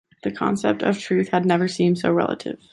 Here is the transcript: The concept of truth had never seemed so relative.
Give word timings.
The 0.23 0.31
concept 0.31 0.81
of 0.81 0.97
truth 0.97 1.29
had 1.29 1.45
never 1.45 1.67
seemed 1.67 1.99
so 1.99 2.11
relative. 2.11 2.57